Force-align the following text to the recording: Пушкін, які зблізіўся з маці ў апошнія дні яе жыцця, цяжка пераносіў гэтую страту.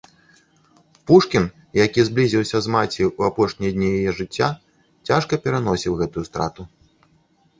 Пушкін, 1.09 1.43
які 1.85 2.05
зблізіўся 2.07 2.57
з 2.65 2.71
маці 2.75 3.01
ў 3.17 3.21
апошнія 3.33 3.75
дні 3.75 3.89
яе 3.99 4.11
жыцця, 4.19 4.49
цяжка 5.09 5.33
пераносіў 5.43 5.99
гэтую 6.03 6.23
страту. 6.29 6.61